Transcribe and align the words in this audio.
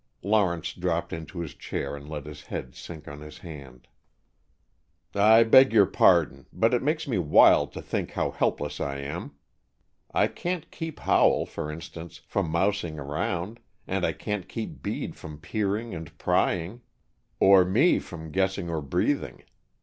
Lawrence 0.23 0.73
dropped 0.73 1.13
into 1.13 1.41
his 1.41 1.53
chair 1.53 1.95
and 1.95 2.09
let 2.09 2.25
his 2.25 2.45
head 2.45 2.73
sink 2.73 3.07
on 3.07 3.19
his 3.21 3.37
hand. 3.37 3.87
"I 5.13 5.43
beg 5.43 5.71
your 5.71 5.85
pardon. 5.85 6.47
But 6.51 6.73
it 6.73 6.81
makes 6.81 7.07
me 7.07 7.19
wild 7.19 7.71
to 7.73 7.83
think 7.83 8.13
how 8.13 8.31
helpless 8.31 8.79
I 8.79 8.97
am. 8.97 9.35
I 10.11 10.25
can't 10.25 10.71
keep 10.71 11.01
Howell, 11.01 11.45
for 11.45 11.71
instance, 11.71 12.17
from 12.17 12.49
mousing 12.49 12.97
around, 12.97 13.59
and 13.85 14.03
I 14.03 14.13
can't 14.13 14.49
keep 14.49 14.81
Bede 14.81 15.15
from 15.15 15.37
peering 15.37 15.93
and 15.93 16.17
prying," 16.17 16.81
"Or 17.39 17.63
me 17.63 17.99
from 17.99 18.31
guessing 18.31 18.71
or 18.71 18.81
breathing. 18.81 19.43